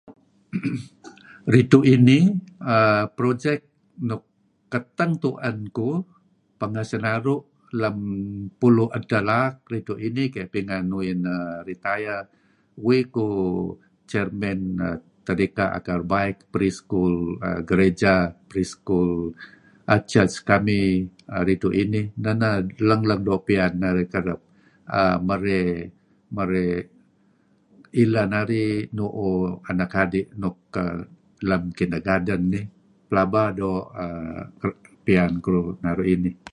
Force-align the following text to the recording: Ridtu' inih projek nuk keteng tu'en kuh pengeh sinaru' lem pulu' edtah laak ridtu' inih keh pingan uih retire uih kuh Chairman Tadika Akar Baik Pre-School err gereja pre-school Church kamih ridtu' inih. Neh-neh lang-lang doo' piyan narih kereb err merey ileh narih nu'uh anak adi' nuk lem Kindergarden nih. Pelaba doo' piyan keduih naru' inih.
Ridtu' 1.53 1.85
inih 1.95 2.25
projek 3.17 3.59
nuk 4.09 4.23
keteng 4.73 5.13
tu'en 5.23 5.57
kuh 5.77 5.97
pengeh 6.59 6.85
sinaru' 6.91 7.41
lem 7.81 7.97
pulu' 8.59 8.93
edtah 8.97 9.23
laak 9.29 9.53
ridtu' 9.73 10.01
inih 10.07 10.27
keh 10.33 10.47
pingan 10.53 10.85
uih 10.97 11.15
retire 11.67 12.19
uih 12.85 13.03
kuh 13.15 13.35
Chairman 14.09 14.61
Tadika 15.27 15.65
Akar 15.77 16.01
Baik 16.13 16.37
Pre-School 16.53 17.15
err 17.47 17.61
gereja 17.69 18.15
pre-school 18.49 19.11
Church 20.11 20.35
kamih 20.49 20.89
ridtu' 21.47 21.73
inih. 21.83 22.05
Neh-neh 22.23 22.55
lang-lang 22.87 23.21
doo' 23.27 23.43
piyan 23.47 23.73
narih 23.83 24.07
kereb 24.13 24.41
err 25.01 25.17
merey 26.37 26.69
ileh 28.03 28.25
narih 28.33 28.71
nu'uh 28.97 29.35
anak 29.69 29.91
adi' 30.03 30.25
nuk 30.41 30.57
lem 31.49 31.63
Kindergarden 31.77 32.41
nih. 32.53 32.65
Pelaba 33.09 33.43
doo' 33.59 33.87
piyan 35.05 35.31
keduih 35.43 35.77
naru' 35.85 36.09
inih. 36.15 36.41